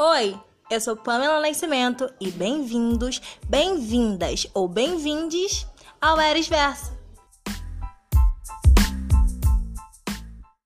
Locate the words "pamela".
0.96-1.40